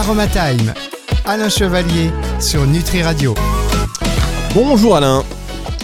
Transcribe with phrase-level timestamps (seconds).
[0.00, 0.72] Aromatime,
[1.26, 2.10] Alain Chevalier
[2.40, 3.34] sur Nutri Radio.
[4.54, 5.22] Bonjour Alain.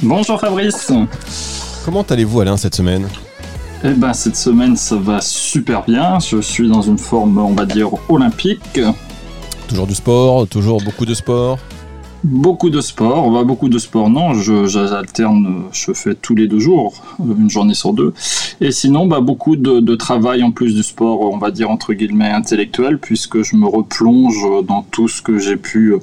[0.03, 0.91] Bonjour Fabrice.
[1.85, 3.07] Comment allez-vous Alain cette semaine?
[3.85, 6.19] Eh ben cette semaine ça va super bien.
[6.19, 8.81] Je suis dans une forme on va dire olympique.
[9.69, 11.59] Toujours du sport, toujours beaucoup de sport?
[12.27, 16.93] Beaucoup de sport, bah, beaucoup de sport non, j'alterne, je, fais tous les deux jours,
[17.21, 18.15] une journée sur deux.
[18.61, 22.33] Et sinon, bah, beaucoup de, travail en plus du sport, on va dire entre guillemets
[22.33, 25.95] intellectuel, puisque je me replonge dans tout ce que j'ai pu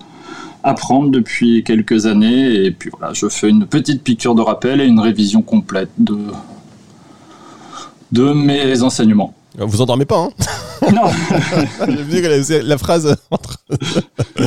[0.63, 2.63] apprendre depuis quelques années.
[2.63, 6.17] Et puis voilà, je fais une petite piqûre de rappel et une révision complète de,
[8.13, 9.33] de mes enseignements.
[9.57, 10.29] Vous endormez pas, hein
[10.93, 11.03] Non
[12.63, 13.15] La phrase.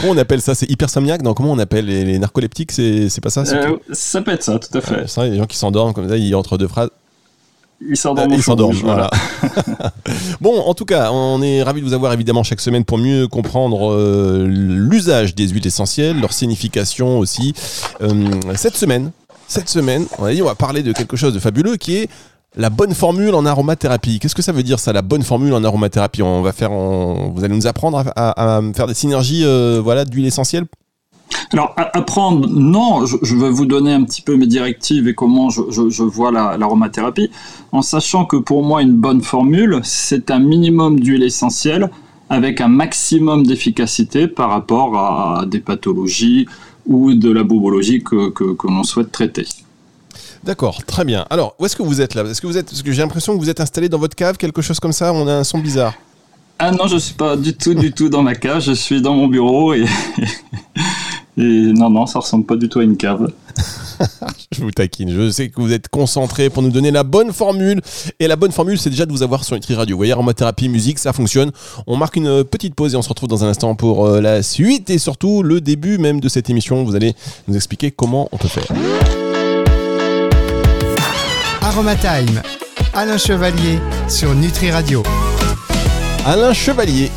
[0.00, 0.54] comment on appelle ça?
[0.54, 1.22] C'est hypersomniaque?
[1.22, 2.72] Non, comment on appelle les, narcoleptiques?
[2.72, 3.42] C'est pas ça?
[3.42, 5.06] Euh, Ça peut être ça, tout à fait.
[5.28, 6.90] les gens qui s'endorment comme ça, ils entre deux phrases.
[7.86, 8.32] Ils s'endorment.
[8.32, 9.10] ils s'endorment, voilà.
[10.40, 13.28] bon, en tout cas, on est ravis de vous avoir évidemment chaque semaine pour mieux
[13.28, 17.52] comprendre euh, l'usage des huiles essentielles, leur signification aussi.
[18.00, 19.10] Euh, cette semaine,
[19.46, 22.08] cette semaine, on a dit on va parler de quelque chose de fabuleux qui est
[22.56, 24.18] la bonne formule en aromathérapie.
[24.18, 26.22] Qu'est-ce que ça veut dire ça, la bonne formule en aromathérapie?
[26.22, 30.66] On va faire, vous allez nous apprendre à, faire des synergies, euh, voilà, d'huile essentielle?
[31.52, 36.02] Alors apprendre, non, je, vais vous donner un petit peu mes directives et comment je,
[36.02, 37.30] vois l'aromathérapie,
[37.72, 41.90] en sachant que pour moi une bonne formule, c'est un minimum d'huile essentielle
[42.30, 46.46] avec un maximum d'efficacité par rapport à des pathologies
[46.86, 49.46] ou de la bobologie que, que l'on souhaite traiter.
[50.46, 51.26] D'accord, très bien.
[51.28, 52.22] Alors, où est-ce que vous êtes là?
[52.22, 54.36] Est-ce que vous êtes Parce que j'ai l'impression que vous êtes installé dans votre cave,
[54.36, 55.12] quelque chose comme ça.
[55.12, 55.94] On a un son bizarre.
[56.60, 58.60] Ah non, je suis pas du tout, du tout dans ma cave.
[58.60, 59.84] Je suis dans mon bureau et,
[61.36, 63.28] et non, non, ça ressemble pas du tout à une cave.
[64.52, 65.10] je vous taquine.
[65.10, 67.80] Je sais que vous êtes concentré pour nous donner la bonne formule.
[68.20, 69.96] Et la bonne formule, c'est déjà de vous avoir sur Nutri Radio.
[69.96, 71.50] Vous voyez, aromathérapie, musique, ça fonctionne.
[71.88, 74.44] On marque une petite pause et on se retrouve dans un instant pour euh, la
[74.44, 76.84] suite et surtout le début même de cette émission.
[76.84, 77.16] Vous allez
[77.48, 78.68] nous expliquer comment on peut faire.
[81.76, 82.40] Aromatime,
[82.94, 83.78] Alain Chevalier
[84.08, 85.02] sur Nutri Radio.
[86.24, 87.10] Alain Chevalier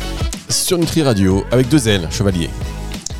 [0.50, 2.50] sur Nutri Radio avec deux ailes, Chevalier.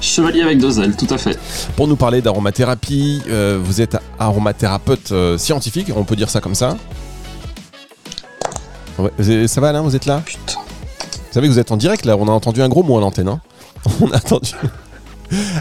[0.02, 1.38] Chevalier avec deux ailes, tout à fait.
[1.76, 6.54] Pour nous parler d'aromathérapie, euh, vous êtes aromathérapeute euh, scientifique, on peut dire ça comme
[6.54, 6.76] ça
[8.98, 10.20] Ça va Alain, vous êtes là?
[10.22, 10.58] Putain.
[10.58, 13.00] Vous savez que vous êtes en direct là, on a entendu un gros mot à
[13.00, 13.28] l'antenne.
[13.28, 13.40] Hein
[14.02, 14.50] on a entendu.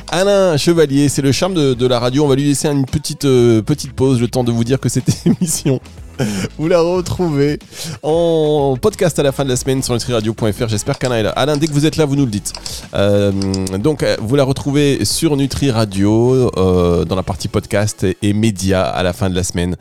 [0.08, 2.26] Alain Chevalier, c'est le charme de, la radio.
[2.26, 4.90] On va lui laisser une petite, euh, petite pause, le temps de vous dire que
[4.90, 5.80] cette émission
[6.58, 7.60] vous la retrouvez
[8.04, 10.68] en podcast à la fin de la semaine sur nutriradio.fr.
[10.68, 11.30] J'espère qu'Alain est là.
[11.32, 12.54] Alain, dès que vous êtes là, vous nous le dites.
[12.94, 13.32] Euh,
[13.78, 18.84] donc, euh, vous la retrouvez sur Nutri Radio, euh, dans la partie podcast et médias
[18.84, 19.76] à la fin de la semaine,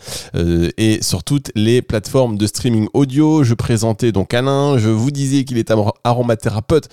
[0.77, 3.43] et sur toutes les plateformes de streaming audio.
[3.43, 4.79] Je présentais donc Alain.
[4.79, 5.73] Je vous disais qu'il est
[6.05, 6.89] aromathérapeute,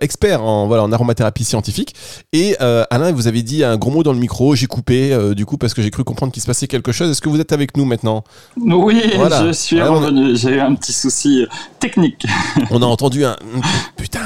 [0.00, 1.94] expert en, voilà, en aromathérapie scientifique.
[2.32, 4.54] Et Alain, vous avez dit un gros mot dans le micro.
[4.54, 7.10] J'ai coupé, du coup, parce que j'ai cru comprendre qu'il se passait quelque chose.
[7.10, 8.24] Est-ce que vous êtes avec nous maintenant?
[8.56, 10.36] Oui, je suis revenu.
[10.36, 11.46] J'ai eu un petit souci
[11.78, 12.26] technique.
[12.70, 13.36] On a entendu un
[13.96, 14.20] putain.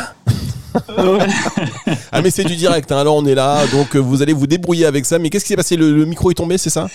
[2.12, 2.98] ah mais c'est du direct, hein.
[2.98, 5.18] alors on est là, donc euh, vous allez vous débrouiller avec ça.
[5.18, 5.76] Mais qu'est-ce qui s'est passé?
[5.76, 6.88] Le, micro est tombé, c'est ça?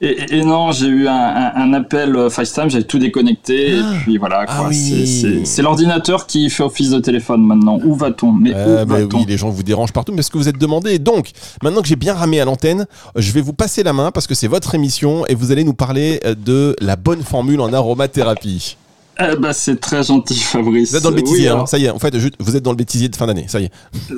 [0.00, 3.92] Et, non, j'ai eu un, appel euh, FaceTime, j'ai tout déconnecté, et ah.
[4.02, 4.44] puis voilà.
[4.48, 7.78] Ah c'est l'ordinateur qui fait office de téléphone maintenant.
[7.84, 8.32] Où va-t-on?
[8.32, 10.98] Mais où va-t-on Oui, les gens vous dérangent partout, mais ce que vous êtes demandé.
[10.98, 11.30] Donc,
[11.62, 12.86] maintenant que j'ai bien ramé à l'antenne,
[13.16, 15.74] je vais vous passer la main parce que c'est votre émission et vous allez nous
[15.74, 18.76] parler euh, de la bonne formule en aromathérapie.
[19.18, 20.90] Eh ben, c'est très gentil, Fabrice.
[20.90, 21.64] Vous êtes dans le bêtisier, hein.
[21.66, 21.90] ça y est.
[21.90, 23.70] En fait, vous êtes dans le bêtisier de fin d'année, ça y est.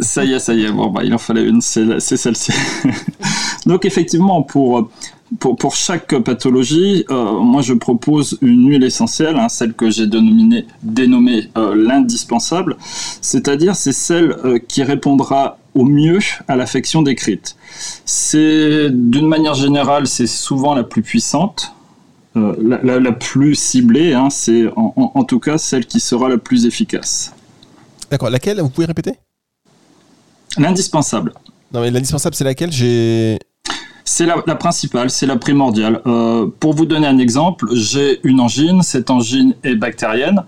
[0.03, 0.73] Ça y est, ça y est.
[0.73, 2.53] Bon, bah, il en fallait une, c'est celle-ci.
[3.67, 4.91] Donc, effectivement, pour,
[5.39, 10.09] pour, pour chaque pathologie, euh, moi, je propose une huile essentielle, hein, celle que j'ai
[10.09, 12.77] dénommée, dénommée euh, l'indispensable.
[13.21, 17.57] C'est-à-dire, c'est celle euh, qui répondra au mieux à l'affection décrite.
[18.05, 21.73] C'est, d'une manière générale, c'est souvent la plus puissante
[22.39, 27.33] euh, la, plus ciblée, hein, c'est en, tout cas celle qui sera la plus efficace.
[28.11, 29.13] D'accord, laquelle Vous pouvez répéter?
[30.57, 31.35] L'indispensable.
[31.73, 32.73] Non mais l'indispensable c'est laquelle?
[32.73, 33.39] J'ai...
[34.05, 36.01] C'est la, principale, c'est la primordiale.
[36.07, 40.45] Euh, pour vous donner un exemple, j'ai une angine, cette angine est bactérienne.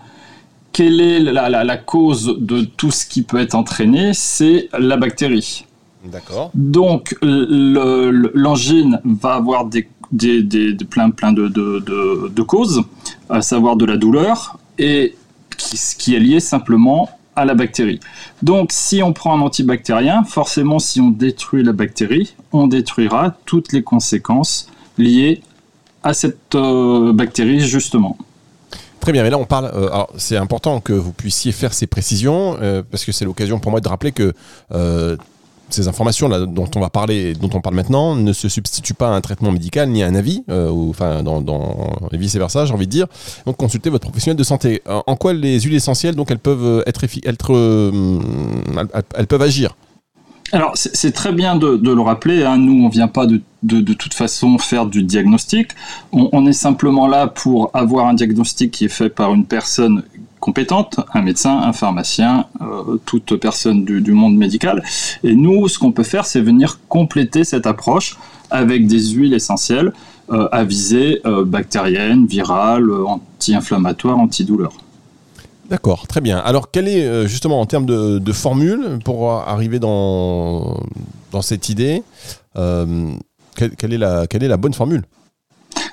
[0.72, 4.12] Quelle est la, cause de tout ce qui peut être entraîné?
[4.14, 5.66] C'est la bactérie.
[6.04, 6.50] D'accord.
[6.54, 12.82] Donc l'angine va avoir des des, plein, plein de, de, causes,
[13.28, 15.14] à savoir de la douleur, et
[15.56, 18.00] qui, qui, est lié simplement à la bactérie.
[18.42, 23.72] Donc si on prend un antibactérien, forcément si on détruit la bactérie, on détruira toutes
[23.72, 24.68] les conséquences
[24.98, 25.42] liées
[26.02, 28.16] à cette euh, bactérie justement.
[29.00, 29.66] Très bien, mais là on parle.
[29.66, 33.58] euh, alors c'est important que vous puissiez faire ces précisions euh, parce que c'est l'occasion
[33.58, 34.34] pour moi de rappeler que
[35.72, 39.12] ces informations dont on va parler, dont on parle maintenant, ne se substituent pas à
[39.12, 41.40] un traitement médical ni à un avis, euh, enfin dans,
[42.12, 43.06] et vice versa, j'ai envie de dire.
[43.46, 44.82] Donc consultez votre professionnel de santé.
[44.86, 48.18] En en quoi les huiles essentielles donc elles peuvent effi- être euh,
[49.16, 49.74] elles, peuvent agir?
[50.52, 52.42] Alors, c'est très bien de, le rappeler.
[52.44, 52.56] hein.
[52.56, 55.72] Nous, on vient pas de toute façon faire du diagnostic.
[56.12, 60.02] On, on est simplement là pour avoir un diagnostic qui est fait par une personne
[60.40, 64.82] compétente, un médecin, un pharmacien, euh, toute personne du, du monde médical.
[65.22, 68.16] Et nous, ce qu'on peut faire, c'est venir compléter cette approche
[68.50, 69.92] avec des huiles essentielles
[70.30, 74.72] euh, à visée euh, bactérienne, virale, euh, anti-inflammatoire, antidouleur.
[75.68, 76.38] D'accord, très bien.
[76.38, 80.80] Alors, quelle est euh, justement en termes de, de formule pour arriver dans,
[81.30, 82.02] dans cette idée
[82.56, 83.12] euh,
[83.54, 85.04] quelle, quelle est la, quelle est la bonne formule?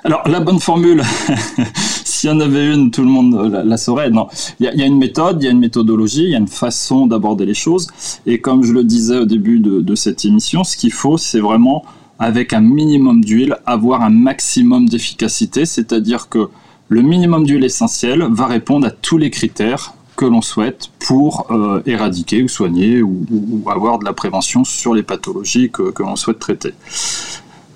[0.04, 1.02] Alors, la bonne formule,
[2.18, 4.10] s'il y en avait une, tout le monde la, la saurait.
[4.10, 4.26] Non,
[4.60, 6.34] il y, a- il y a une méthode, il y a une méthodologie, il y
[6.34, 7.86] a une façon d'aborder les choses.
[8.26, 11.40] Et comme je le disais au début de, de cette émission, ce qu'il faut, c'est
[11.40, 11.84] vraiment,
[12.18, 15.64] avec un minimum d'huile, avoir un maximum d'efficacité.
[15.66, 16.48] C'est-à-dire que
[16.88, 21.80] le minimum d'huile essentielle va répondre à tous les critères que l'on souhaite pour euh,
[21.86, 26.02] éradiquer ou soigner ou, ou- ou avoir de la prévention sur les pathologies que, que
[26.02, 26.72] l'on souhaite traiter.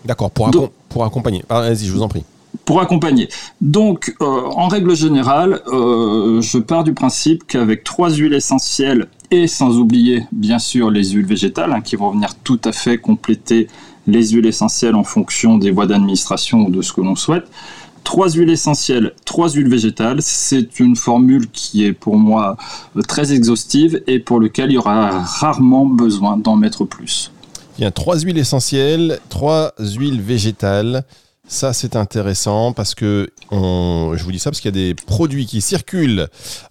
[0.05, 1.45] D'accord, pour, Donc- accom- pour accompagner.
[1.49, 2.25] Ah, Vas-y, je vous en prie.
[2.65, 3.29] Pour accompagner.
[3.61, 9.47] Donc, euh, en règle générale, euh, je pars du principe qu'avec trois huiles essentielles et
[9.47, 13.69] sans oublier bien sûr les huiles végétales hein, qui vont venir tout à fait compléter
[14.07, 17.45] les huiles essentielles en fonction des voies d'administration ou de ce que l'on souhaite.
[18.05, 22.57] Trois huiles essentielles, trois huiles végétales, c'est une formule qui est pour moi
[22.97, 27.31] euh, très exhaustive et pour lequel il y aura rarement besoin d'en mettre plus.
[27.79, 31.05] Il y a trois huiles essentielles, trois huiles végétales.
[31.53, 35.45] Ça, c'est intéressant parce que je vous dis ça parce qu'il y a des produits
[35.45, 36.29] qui circulent,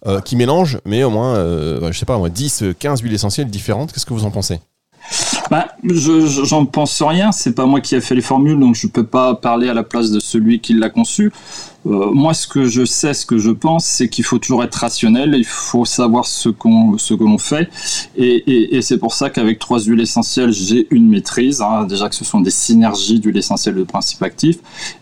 [0.07, 3.51] euh, qui mélangent, mais au moins, euh, je sais pas, moins 10, 15 huiles essentielles
[3.51, 3.93] différentes.
[3.93, 4.59] Qu'est-ce que vous en pensez?
[5.51, 8.73] Bah, je, je- j'en pense rien, c'est pas moi qui ai fait les formules, donc
[8.75, 11.29] je peux pas parler à la place de celui qui l'a conçu.
[11.85, 14.75] Euh, moi, ce que je sais, ce que je pense, c'est qu'il faut toujours être
[14.75, 17.69] rationnel, il faut savoir ce qu'on, ce que l'on fait,
[18.15, 21.61] et c'est pour ça qu'avec trois huiles essentielles, j'ai une maîtrise.
[21.61, 21.83] hein.
[21.83, 24.57] déjà que ce sont des synergies d'huiles essentielles de principe actif,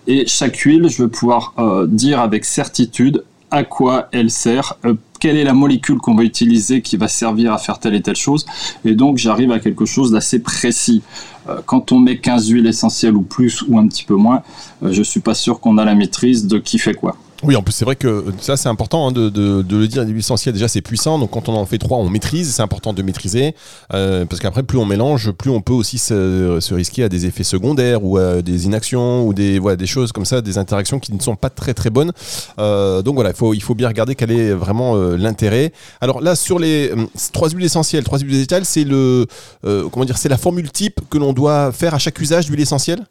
[0.08, 4.94] et chaque huile, je vais pouvoir euh, dire avec certitude à quoi elle sert, euh,
[5.20, 8.16] quelle est la molécule qu'on va utiliser qui va servir à faire telle et telle
[8.16, 8.46] chose.
[8.86, 11.02] Et donc, j'arrive à quelque chose d'assez précis.
[11.48, 14.42] Euh, Quand on met 15 huiles essentielles ou plus ou un petit peu moins,
[14.84, 17.16] euh, je suis pas sûr qu'on a la maîtrise de qui fait quoi.
[17.42, 20.04] Oui, en plus, c'est vrai que ça, c'est important hein, de, de- de le dire.
[20.04, 21.18] Les essentielles, déjà, c'est puissant.
[21.20, 22.54] Donc, quand on en fait trois, on maîtrise.
[22.54, 23.56] C'est important de maîtriser.
[23.94, 27.46] euh, parce qu'après, plus on mélange, plus on peut aussi se, risquer à des effets
[27.46, 31.14] secondaires ou à des inactions ou des, voilà, des choses comme ça, des interactions qui
[31.14, 32.12] ne sont pas très, très bonnes.
[32.60, 35.72] Euh, donc, voilà, il faut, il faut bien regarder quel est vraiment euh, l'intérêt.
[36.02, 39.28] Alors, là, sur les euh, trois huiles essentielles, trois huiles végétales, c'est le,
[39.66, 42.60] euh, comment dire, c'est la formule type que l'on doit faire à chaque usage d'huile
[42.60, 43.06] essentielle?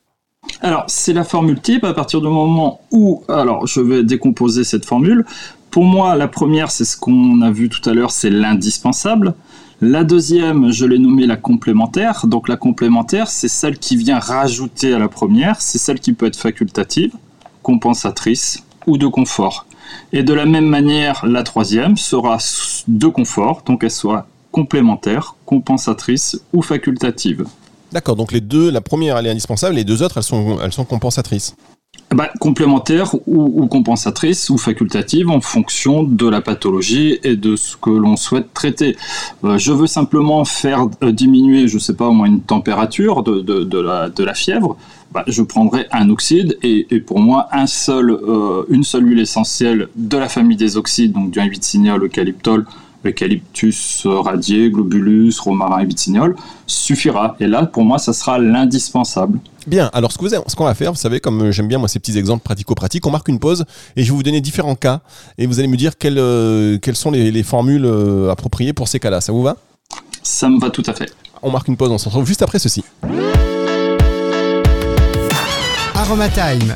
[0.61, 4.85] Alors, c'est la formule type à partir du moment où, alors, je vais décomposer cette
[4.85, 5.25] formule.
[5.71, 9.35] Pour moi, la première, c'est ce qu'on a vu tout à l'heure, c'est l'indispensable.
[9.81, 12.27] La deuxième, je l'ai nommée la complémentaire.
[12.27, 15.61] Donc, la complémentaire, c'est celle qui vient rajouter à la première.
[15.61, 17.13] C'est celle qui peut être facultative,
[17.63, 19.67] compensatrice ou de confort.
[20.13, 22.39] Et de la même manière, la troisième sera
[22.89, 27.47] de confort, donc elle soit complémentaire, compensatrice ou facultative.
[27.93, 29.77] D'accord, donc les deux, la première, elle est indispensable.
[29.77, 31.57] Les deux autres, elles sont, compensatrices.
[32.11, 37.77] Bah, complémentaire ou, ou compensatrice ou facultative en fonction de la pathologie et de ce
[37.77, 38.97] que l'on souhaite traiter.
[39.45, 44.23] Euh, je veux simplement faire euh, diminuer, je sais pas, au moins une température de,
[44.23, 44.77] la, fièvre.
[45.13, 50.29] Bah, je prendrai un oxyde et, pour moi euh, une seule huile essentielle de la
[50.29, 52.67] famille des oxydes, donc du 1,8 signol, eucalyptol,
[53.09, 56.37] eucalyptus radié, globulus, romarin et vitsignol,
[56.67, 57.37] suffira.
[57.41, 59.39] Et là, pour moi, ça sera l'indispensable.
[59.67, 61.69] Bien, alors ce que vous avez- ce qu'on va faire, vous savez, comme euh, j'aime
[61.69, 63.65] bien moi ces petits exemples pratico-pratiques, on marque une pause
[63.97, 65.01] et je vais vous donner différents cas
[65.37, 68.89] et vous allez me dire quelles, euh, quelles sont les, les formules euh, appropriées pour
[68.89, 69.21] ces cas-là.
[69.21, 69.57] Ça vous va?
[70.23, 71.13] Ça me va tout à fait.
[71.43, 72.83] On marque une pause, on se retrouve juste après ceci.
[75.95, 76.75] Aromatime.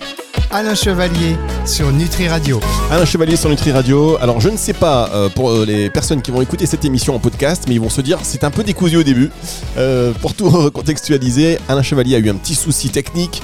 [0.54, 2.60] Alain Chevalier sur Nutri Radio.
[2.90, 4.18] Alain Chevalier sur Nutri Radio.
[4.20, 7.14] Alors je ne sais pas euh, pour euh, les personnes qui vont écouter cette émission
[7.14, 9.30] en podcast, mais ils vont se dire c'est un peu décousu au début.
[9.78, 13.42] Euh, pour tout contextualiser, Alain Chevalier a eu un petit souci technique.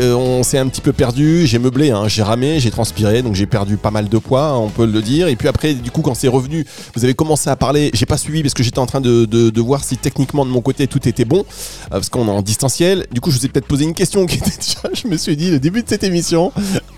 [0.00, 1.46] On s'est un petit peu perdu.
[1.46, 4.68] J'ai meublé, hein, j'ai ramé, j'ai transpiré, donc j'ai perdu pas mal de poids, on
[4.68, 5.28] peut le dire.
[5.28, 7.90] Et puis après, du coup, quand c'est revenu, vous avez commencé à parler.
[7.94, 10.60] J'ai pas suivi parce que j'étais en train de, de- voir si techniquement de mon
[10.60, 11.44] côté tout était bon,
[11.90, 13.06] parce qu'on est en distanciel.
[13.12, 15.36] Du coup, je vous ai peut-être posé une question qui était déjà, je me suis
[15.36, 16.47] dit, le début de cette émission.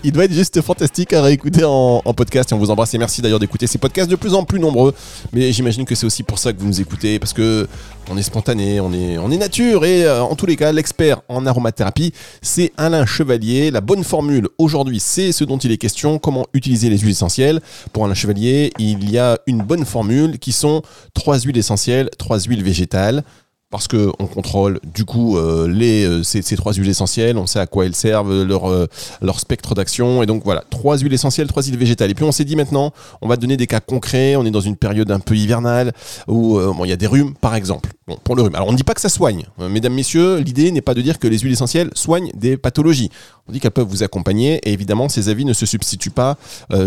[0.03, 2.51] Il doit être juste fantastique à réécouter en, en podcast.
[2.51, 4.93] Et on vous embrasse et merci d'ailleurs d'écouter ces podcasts de plus en plus nombreux.
[5.33, 7.67] Mais j'imagine que c'est aussi pour ça que vous nous écoutez parce que
[8.09, 11.21] on est spontané, on est, on est nature et euh, en tous les cas, l'expert
[11.29, 13.71] en aromathérapie, c'est Alain Chevalier.
[13.71, 17.61] La bonne formule aujourd'hui, c'est ce dont il est question, comment utiliser les huiles essentielles.
[17.93, 20.81] Pour Alain Chevalier, il y a une bonne formule qui sont
[21.13, 23.23] trois huiles essentielles, trois huiles végétales
[23.71, 27.65] parce qu'on contrôle du coup euh, les, euh, ces, trois huiles essentielles, on sait à
[27.65, 28.87] quoi elles servent, leur, euh,
[29.21, 32.11] leur spectre d'action, et donc voilà, trois huiles essentielles, trois huiles végétales.
[32.11, 34.61] Et puis on s'est dit maintenant, on va donner des cas concrets, on est dans
[34.61, 35.93] une période un peu hivernale,
[36.27, 37.89] où bon, il y a des rhumes par exemple.
[38.23, 38.55] Pour le rhume.
[38.55, 41.19] Alors on ne dit pas que ça soigne, mesdames, messieurs, l'idée n'est pas de dire
[41.19, 43.09] que les huiles essentielles soignent des pathologies.
[43.47, 46.37] On dit qu'elles peuvent vous accompagner, et évidemment ces avis ne se substituent pas,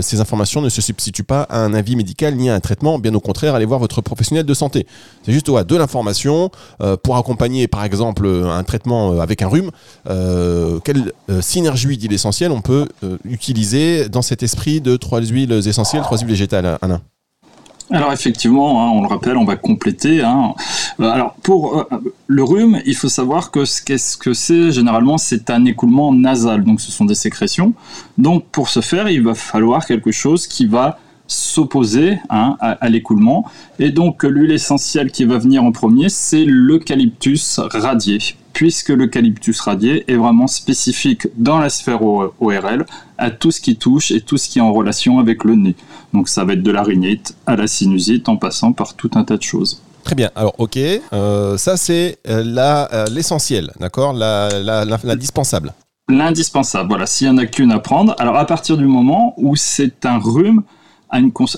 [0.00, 3.14] ces informations ne se substituent pas à un avis médical ni à un traitement, bien
[3.14, 4.86] au contraire, allez voir votre professionnel de santé.
[5.24, 6.50] C'est juste de l'information
[6.80, 9.70] euh, pour accompagner par exemple un traitement euh, avec un rhume,
[10.08, 12.86] euh, quelle synergie d'huile essentielle on peut
[13.24, 17.00] utiliser dans cet esprit de trois huiles essentielles, trois huiles végétales, Alain?
[17.90, 20.22] Alors effectivement, hein, on le rappelle, on va compléter.
[20.22, 20.54] Hein.
[20.98, 21.86] Alors pour
[22.26, 26.80] le rhume, il faut savoir que qu'est-ce que c'est généralement, c'est un écoulement nasal, donc
[26.80, 27.74] ce sont des sécrétions.
[28.16, 33.44] Donc pour ce faire, il va falloir quelque chose qui va s'opposer hein, à, l'écoulement.
[33.78, 38.18] Et donc l'huile essentielle qui va venir en premier, c'est l'eucalyptus radié,
[38.54, 42.86] puisque l'eucalyptus radié est vraiment spécifique dans la sphère ORL
[43.18, 45.76] à tout ce qui touche et tout ce qui est en relation avec le nez.
[46.14, 49.24] Donc ça va être de la rhinite à la sinusite en passant par tout un
[49.24, 49.82] tas de choses.
[50.04, 50.30] Très bien.
[50.34, 50.78] Alors, ok,
[51.12, 54.12] euh, ça c'est euh, euh, l'essentiel, d'accord?
[54.12, 55.74] L'indispensable.
[56.08, 58.14] L'indispensable, voilà, s'il y en a qu'une à prendre.
[58.18, 60.62] Alors, à partir du moment où c'est un rhume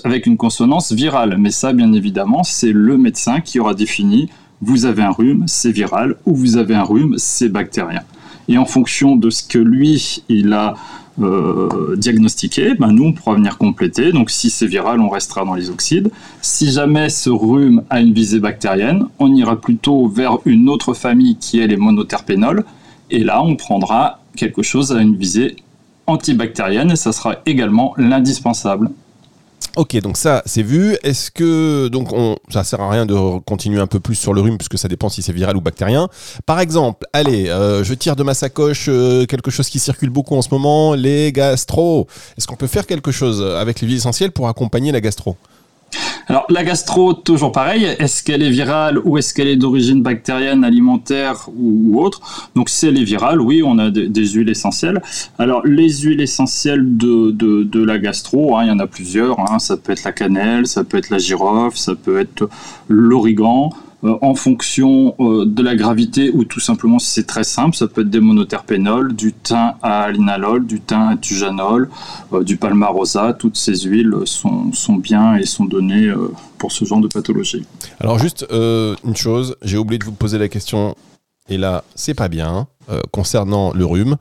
[0.03, 1.35] avec une consonance virale.
[1.37, 4.29] Mais ça, bien évidemment, c'est le médecin qui aura défini
[4.61, 8.01] vous avez un rhume, c'est viral, ou vous avez un rhume, c'est bactérien.
[8.47, 10.75] Et en fonction de ce que lui, il a
[11.19, 14.11] euh, diagnostiqué, ben nous, on pourra venir compléter.
[14.11, 16.11] Donc si c'est viral, on restera dans les oxydes.
[16.41, 21.35] Si jamais ce rhume a une visée bactérienne, on ira plutôt vers une autre famille
[21.37, 22.63] qui est les monoterpénols.
[23.09, 25.55] Et là, on prendra quelque chose à une visée
[26.05, 28.89] antibactérienne et ça sera également l'indispensable.
[29.75, 30.97] Ok, donc ça c'est vu.
[31.03, 34.41] Est-ce que donc on, ça sert à rien de continuer un peu plus sur le
[34.41, 36.09] rhume puisque ça dépend si c'est viral ou bactérien.
[36.47, 40.35] Par exemple, allez, euh, je tire de ma sacoche euh, quelque chose qui circule beaucoup
[40.35, 42.07] en ce moment, les gastro.
[42.37, 45.37] Est-ce qu'on peut faire quelque chose avec les huiles essentielles pour accompagner la gastro?
[46.29, 50.65] Alors la gastro, toujours pareil, est-ce qu'elle est virale ou est-ce qu'elle est d'origine bactérienne,
[50.65, 52.49] alimentaire ou, autre?
[52.53, 55.01] Donc si elle est virale, oui, on a des, huiles essentielles.
[55.39, 59.59] Alors les huiles essentielles de, la gastro, hein, il y en a plusieurs, hein.
[59.59, 62.49] ça peut être la cannelle, ça peut être la girofle, ça peut être
[62.89, 63.71] l'origan.
[64.03, 67.87] Euh, en fonction euh, de la gravité ou tout simplement si c'est très simple, ça
[67.87, 71.89] peut être des monoterpénols, du thym à linalol, du thym à tujanol,
[72.31, 76.13] euh, du palmarosa, toutes ces huiles sont, sont bien et sont données
[76.59, 77.65] pour ce genre de pathologie.
[77.99, 80.93] Alors juste une chose, j'ai oublié de vous poser la question,
[81.49, 82.67] et là c'est pas bien,
[83.11, 84.17] concernant le rhume,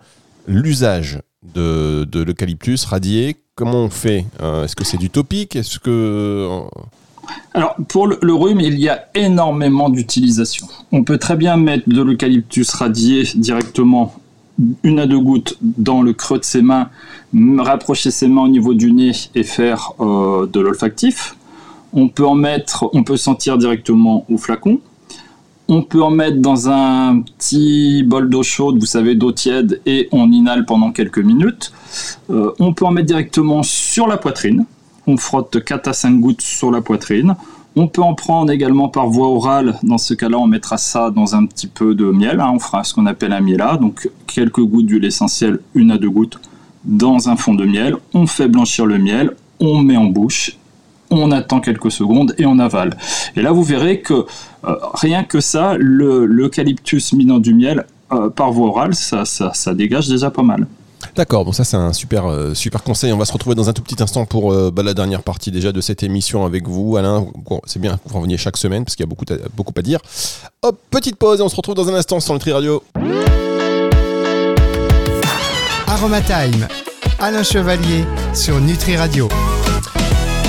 [0.47, 1.21] l'usage
[1.55, 4.25] de, de l'eucalyptus radié, comment on fait?
[4.41, 5.55] Est-ce que c'est du topique?
[5.55, 6.63] Est-ce que
[7.55, 10.67] alors, pour le, rhume, il y a énormément d'utilisation.
[10.93, 14.15] On peut très bien mettre de l'eucalyptus radié directement,
[14.83, 16.91] une à deux gouttes, dans le creux de ses mains,
[17.59, 21.37] rapprocher ses mains au niveau du nez et faire euh, de l'olfactif.
[21.93, 24.81] On peut en mettre, on peut sentir directement au flacon.
[25.69, 30.09] On peut en mettre dans un petit bol d'eau chaude, vous savez, d'eau tiède, et
[30.13, 31.73] on inhale pendant quelques minutes.
[32.31, 34.67] Euh, on peut en mettre directement sur la poitrine
[35.07, 37.37] on frotte 4 à 5 gouttes sur la poitrine.
[37.79, 39.79] On peut en prendre également par voie orale.
[39.83, 42.41] Dans ce cas-là, on mettra ça dans un petit peu de miel.
[42.41, 42.53] Hein.
[42.55, 43.77] On fera ce qu'on appelle un miela.
[43.77, 46.41] Donc quelques gouttes d'huile essentielle, une à deux gouttes,
[46.85, 47.97] dans un fond de miel.
[48.15, 49.37] On fait blanchir le miel.
[49.61, 50.57] On met en bouche.
[51.11, 52.97] On attend quelques secondes et on avale.
[53.37, 54.15] Et là, vous verrez que
[54.65, 60.09] euh, rien que ça, l'eucalyptus mis dans du miel euh, par voie orale, ça dégage
[60.09, 60.67] déjà pas mal.
[61.17, 63.11] D'accord, bon ça c'est un super, euh, super conseil.
[63.11, 65.51] On va se retrouver dans un tout petit instant pour euh, bah, la dernière partie
[65.51, 67.27] déjà de cette émission avec vous, Alain.
[67.65, 69.81] c'est bien que vous reveniez chaque semaine parce qu'il y a beaucoup, à, beaucoup à
[69.81, 69.99] dire.
[70.63, 72.83] Hop, petite pause et on se retrouve dans un instant sur Nutri Radio.
[75.87, 76.69] Aromatime,
[77.19, 78.05] Alain Chevalier
[78.35, 79.27] sur Nutri Radio.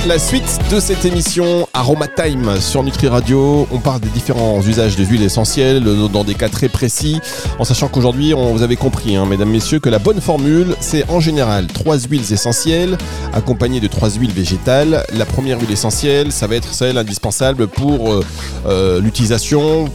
[0.08, 4.96] La suite de cette émission Aroma Time sur Nutri Radio, on parle des différents usages
[4.96, 7.20] des huiles essentielles dans des cas très précis,
[7.60, 11.20] en sachant qu'aujourd'hui, vous avez compris, hein, mesdames, messieurs, que la bonne formule, c'est en
[11.20, 12.98] général trois huiles essentielles
[13.34, 15.04] accompagnées de trois huiles végétales.
[15.14, 18.24] La première huile essentielle, ça va être celle indispensable pour euh,
[18.66, 19.90] euh, l'utilisation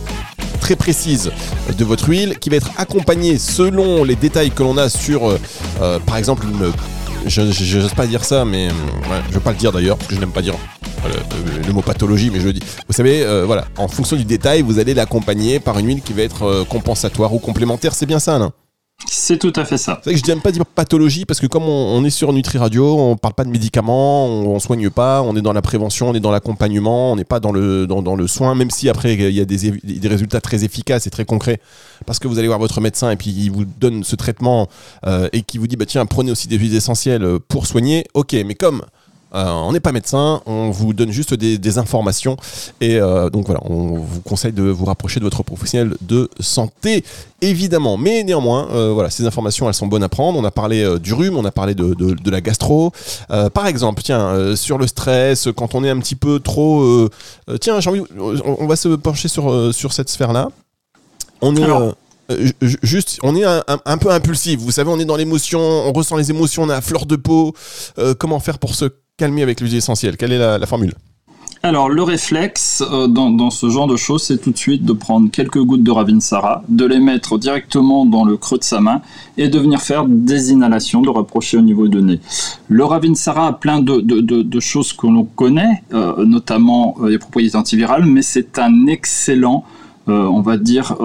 [0.61, 1.33] très précise
[1.75, 5.31] de votre huile qui va être accompagnée selon les détails que l'on a sur,
[5.81, 6.71] euh, par exemple, une
[7.27, 10.15] je n'ose pas dire ça, mais ouais, je veux pas le dire d'ailleurs, parce que
[10.15, 10.55] je n'aime pas dire
[11.05, 12.63] le, le, mot pathologie, mais je le dis.
[12.87, 16.13] Vous savez, euh, voilà, en fonction du détail, vous allez l'accompagner par une huile qui
[16.13, 17.95] va être euh, compensatoire ou complémentaire.
[17.95, 18.53] C'est bien ça, Alain?
[19.07, 20.01] C'est tout à fait ça.
[20.05, 22.99] C'est que je n'aime pas dire pathologie parce que comme on, est sur Nutri Radio,
[22.99, 26.15] on parle pas de médicaments, on, on, soigne pas, on est dans la prévention, on
[26.15, 29.15] est dans l'accompagnement, on n'est pas dans le, dans, dans, le soin, même si après
[29.15, 31.61] il y a des, des, résultats très efficaces et très concrets
[32.07, 34.69] parce que vous allez voir votre médecin et puis il vous donne ce traitement
[35.07, 38.05] euh, et qui vous dit bah tiens prenez aussi des huiles essentielles pour soigner.
[38.15, 38.83] Ok, mais comme
[39.35, 42.37] euh, on n'est pas médecin, on vous donne juste des, des informations
[42.81, 47.05] et euh, donc voilà, on vous conseille de vous rapprocher de votre professionnel de santé
[47.41, 47.97] évidemment.
[47.97, 50.39] Mais néanmoins, euh, voilà, ces informations elles sont bonnes à prendre.
[50.39, 52.93] On a parlé du rhume, on a parlé de, de, de la gastro.
[53.29, 57.09] Par exemple, tiens, sur le stress, quand on est un petit peu trop,
[57.61, 60.49] tiens, j'ai envie, on, va se pencher sur sur cette sphère là.
[61.41, 61.95] On est Alors
[62.61, 64.61] juste, on est un, un, un, peu impulsif.
[64.61, 67.17] Vous savez, on est dans l'émotion, on ressent les émotions, on a à fleur de
[67.17, 67.55] peau.
[67.99, 70.17] Euh, comment faire pour se calmer avec l'huile essentielle.
[70.17, 70.95] Quelle est la, formule?
[71.65, 75.31] Alors, le réflexe euh, dans, ce genre de choses, c'est tout de suite de prendre
[75.31, 79.01] quelques gouttes de Ravinsara, de les mettre directement dans le creux de sa main
[79.37, 82.21] et de venir faire des inhalations, de rapprocher au niveau du nez.
[82.69, 88.07] Le Ravinsara a plein de, choses que l'on connaît, euh, notamment euh, les propriétés antivirales,
[88.07, 89.65] mais c'est un excellent,
[90.09, 90.97] on va dire,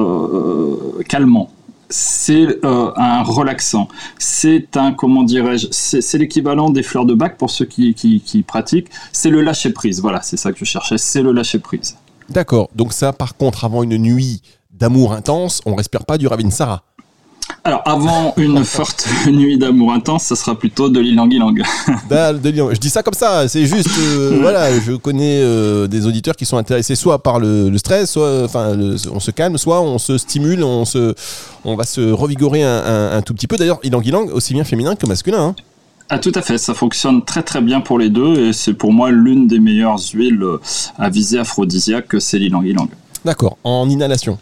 [1.07, 1.51] calmant
[1.89, 3.87] c'est euh, un relaxant.
[4.17, 8.89] C'est un, comment dirais-je, c'est l'équivalent des fleurs de bac pour ceux qui, qui, pratiquent.
[9.11, 10.01] C'est le lâcher prise.
[10.01, 10.97] Voilà, c'est ça que je cherchais.
[10.97, 11.97] C'est le lâcher prise.
[12.29, 12.69] D'accord.
[12.75, 14.41] Donc ça, par contre, avant une nuit
[14.71, 16.83] d'amour intense, on respire pas du Ravinsara.
[17.67, 21.53] Alors, avant une forte nuit d'amour intense, ça sera plutôt de l'ilang-ilang.
[22.09, 26.45] je dis ça comme ça, c'est juste, euh, voilà, je connais euh, des auditeurs qui
[26.45, 28.73] sont intéressés soit par le, le stress, soit, enfin,
[29.11, 31.13] on se calme, soit on se stimule, on, se,
[31.65, 33.57] on va se revigorer un, un, un tout petit peu.
[33.57, 35.47] D'ailleurs, ilang-ilang, aussi bien féminin que masculin.
[35.47, 35.55] Hein.
[36.07, 38.93] Ah, tout à fait, ça fonctionne très très bien pour les deux et c'est pour
[38.93, 40.41] moi l'une des meilleures huiles
[40.97, 42.87] à viser aphrodisiaque, c'est l'ilang-ilang.
[43.25, 44.37] D'accord, en inhalation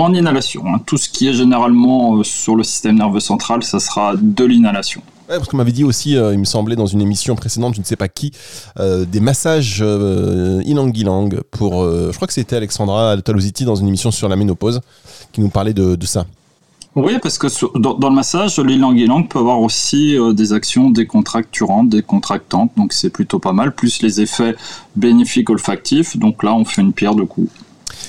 [0.00, 0.64] en inhalation.
[0.66, 0.80] Hein.
[0.86, 5.02] Tout ce qui est généralement euh, sur le système nerveux central, ça sera de l'inhalation.
[5.28, 7.80] Ouais, parce qu'on m'avait dit aussi, euh, il me semblait dans une émission précédente, je
[7.80, 8.32] ne sais pas qui,
[8.78, 14.10] euh, des massages euh, ilang-ilang pour, je crois que c'était Alexandra Talositi dans une émission
[14.10, 14.82] sur la ménopause
[15.32, 16.26] qui nous parlait de, de ça.
[16.94, 21.88] Oui, parce que sur, dans, dans, le massage, l'ilang-ilang peut avoir aussi des actions décontracturantes,
[21.88, 24.54] décontractantes, donc c'est plutôt pas mal, plus les effets
[24.94, 27.50] bénéfiques olfactifs, donc là on fait une pierre de coups.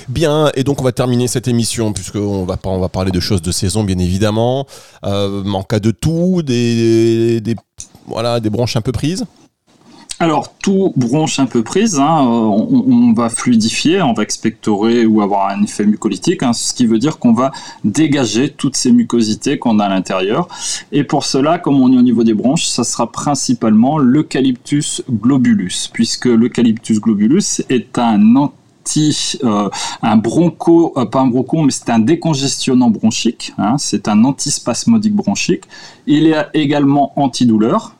[0.08, 3.42] Bien, et donc on va terminer cette émission puisqu'on va, on va parler de choses
[3.42, 4.66] de saison bien évidemment.
[5.04, 7.56] Euh, en cas de tout, des, des,
[8.06, 9.26] voilà, des bronches un peu prises
[10.18, 15.20] alors, tout bronche un peu prise, hein, on, on, va fluidifier, on va expectorer ou
[15.20, 17.52] avoir un effet mucolytique, hein, ce qui veut dire qu'on va
[17.84, 20.48] dégager toutes ces mucosités qu'on a à l'intérieur.
[20.90, 25.90] Et pour cela, comme on est au niveau des bronches, ça sera principalement l'Eucalyptus globulus,
[25.92, 28.54] puisque l'Eucalyptus globulus est un anti
[29.44, 29.68] euh,
[30.02, 33.52] un broncho, euh, pas un broncho, mais c'est un décongestionnant bronchique.
[33.58, 35.64] Hein, c'est un antispasmodique bronchique.
[36.06, 37.94] Il est également antidouleur.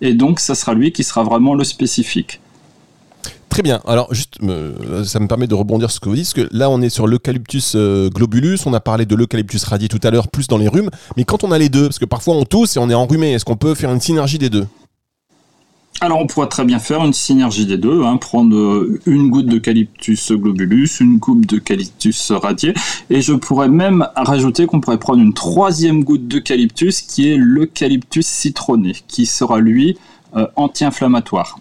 [0.00, 2.40] Et donc, ça sera lui qui sera vraiment le spécifique.
[3.52, 3.80] Très bien.
[3.86, 4.38] Alors, juste,
[5.04, 6.88] ça me permet de rebondir sur ce que vous dites, parce que là, on est
[6.88, 8.60] sur l'eucalyptus euh, globulus.
[8.64, 10.88] On a parlé de l'eucalyptus radié tout à l'heure, plus dans les rhumes.
[11.18, 13.34] Mais quand on a les deux, parce que parfois on tousse et on est enrhumé,
[13.34, 14.66] est-ce qu'on peut faire une synergie des deux?
[16.02, 20.32] Alors on pourrait très bien faire une synergie des deux, hein, prendre une goutte d'eucalyptus
[20.32, 22.74] globulus, une coupe d'eucalyptus radié,
[23.08, 28.26] et je pourrais même rajouter qu'on pourrait prendre une troisième goutte d'eucalyptus qui est l'eucalyptus
[28.26, 29.96] citronné, qui sera lui
[30.36, 31.60] euh, anti-inflammatoire.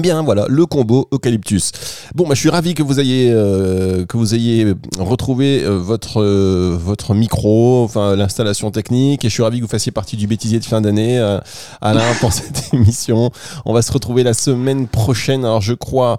[0.00, 1.72] Bien, voilà, le combo eucalyptus.
[2.14, 6.22] Bon, bah, je suis ravi que vous ayez, euh, que vous ayez retrouvé euh, votre,
[6.22, 10.26] euh, votre micro, enfin l'installation technique, et je suis ravi que vous fassiez partie du
[10.26, 11.38] bêtisier de fin d'année, euh,
[11.82, 13.30] Alain, pour cette émission.
[13.66, 15.44] On va se retrouver la semaine prochaine.
[15.44, 16.16] Alors, je crois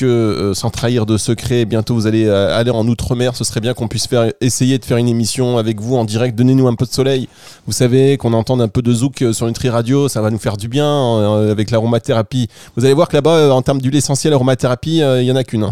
[0.00, 3.36] que, euh, sans trahir de secret, bientôt vous allez euh, aller en Outre-mer.
[3.36, 6.36] Ce serait bien qu'on puisse faire, essayer de faire une émission avec vous en direct.
[6.36, 7.28] Donnez-nous un peu de soleil.
[7.66, 10.56] Vous savez, qu'on entende un peu de zouk sur Nutri Radio, ça va nous faire
[10.56, 12.48] du bien euh, avec l'aromathérapie.
[12.76, 15.36] Vous allez voir que là-bas, euh, en termes d'huile essentielle aromathérapie, il euh, y en
[15.36, 15.64] a qu'une.
[15.64, 15.70] Hein.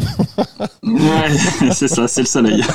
[0.83, 2.65] ouais, c'est ça, c'est le soleil.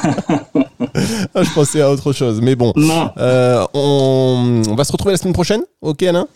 [1.33, 2.71] Ah, je pensais à autre chose, mais bon.
[3.17, 6.27] Euh, on, on va se retrouver la semaine prochaine, ok Alain?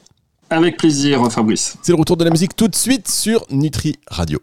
[0.50, 1.78] Avec plaisir, Fabrice.
[1.84, 4.40] C'est le retour de la musique tout de suite sur Nutri Radio.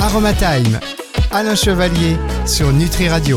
[0.00, 0.78] Aromatime,
[1.30, 3.32] Alain Chevalier sur Nutri Radio.